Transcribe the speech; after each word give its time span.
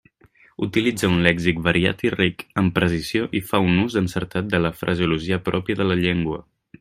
Utilitza 0.67 1.09
un 1.15 1.19
lèxic 1.25 1.59
variat 1.67 2.01
i 2.07 2.11
ric, 2.15 2.41
amb 2.63 2.73
precisió, 2.79 3.27
i 3.41 3.41
fa 3.51 3.61
un 3.67 3.77
ús 3.83 3.99
encertat 4.03 4.49
de 4.55 4.63
la 4.67 4.73
fraseologia 4.81 5.43
pròpia 5.51 5.81
de 5.83 5.91
la 5.91 6.03
llengua. 6.05 6.45